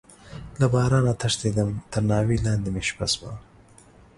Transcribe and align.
له 0.59 0.65
بارانه 0.73 1.13
تښتيدم، 1.21 1.69
تر 1.91 2.01
ناوې 2.09 2.37
لاندې 2.45 2.69
مې 2.73 2.83
شپه 2.89 3.07
شوه. 3.13 3.31